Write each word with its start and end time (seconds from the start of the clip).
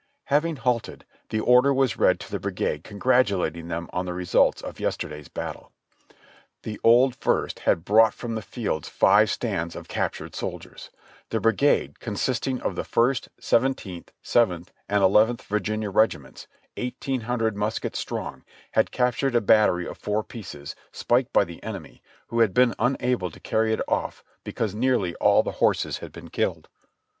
Having 0.33 0.55
halted, 0.55 1.05
the 1.29 1.39
order 1.41 1.71
was 1.71 1.95
read 1.95 2.19
to 2.21 2.31
the 2.31 2.39
brigade 2.39 2.83
congratulating 2.83 3.67
them 3.67 3.87
on 3.93 4.07
the 4.07 4.15
results 4.15 4.63
of 4.63 4.79
yesterday's 4.79 5.27
battle. 5.27 5.71
The 6.63 6.79
old 6.83 7.13
First 7.15 7.59
had 7.69 7.85
brought 7.85 8.15
from 8.15 8.33
the 8.33 8.41
field 8.41 8.83
five 8.87 9.29
stands 9.29 9.75
of 9.75 9.87
captured 9.87 10.31
colors. 10.33 10.89
The 11.29 11.39
bri 11.39 11.53
gade, 11.53 11.99
consisting 11.99 12.59
of 12.63 12.75
the 12.75 12.83
First, 12.83 13.29
Seventeenth, 13.39 14.11
Seventh, 14.23 14.71
and 14.89 15.03
Eleventh 15.03 15.43
Virginia 15.43 15.91
Regiments, 15.91 16.47
eighteen 16.77 17.21
hundred 17.21 17.55
muskets 17.55 17.99
strong, 17.99 18.43
had 18.71 18.89
cap 18.89 19.13
tured 19.13 19.35
a 19.35 19.39
battery 19.41 19.85
of 19.85 19.99
four 19.99 20.23
pieces, 20.23 20.75
spiked 20.91 21.31
by 21.31 21.43
the 21.43 21.61
enemy, 21.61 22.01
who 22.29 22.39
had 22.39 22.55
been 22.55 22.73
unable 22.79 23.29
to 23.29 23.39
carry 23.39 23.71
it 23.71 23.87
ofT 23.87 24.23
because 24.43 24.73
nearly 24.73 25.13
all 25.17 25.43
the 25.43 25.51
horses 25.61 25.99
had 25.99 26.11
been 26.11 26.29
killed. 26.31 26.69